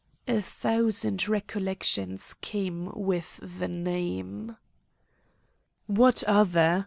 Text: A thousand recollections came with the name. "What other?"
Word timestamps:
A 0.27 0.41
thousand 0.41 1.27
recollections 1.27 2.33
came 2.41 2.87
with 2.95 3.39
the 3.43 3.67
name. 3.67 4.57
"What 5.85 6.23
other?" 6.23 6.79